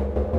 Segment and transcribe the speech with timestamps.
[0.00, 0.29] you